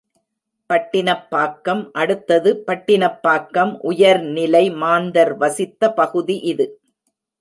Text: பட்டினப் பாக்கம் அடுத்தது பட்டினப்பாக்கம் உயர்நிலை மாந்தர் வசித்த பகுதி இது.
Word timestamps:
பட்டினப் 0.69 1.27
பாக்கம் 1.29 1.93
அடுத்தது 1.93 2.63
பட்டினப்பாக்கம் 2.67 3.73
உயர்நிலை 3.81 4.65
மாந்தர் 4.81 5.33
வசித்த 5.37 5.91
பகுதி 5.91 6.37
இது. 6.51 6.67